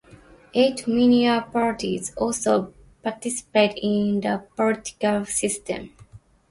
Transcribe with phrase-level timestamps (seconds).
[0.55, 5.91] Eight minor parties also participate in the political system.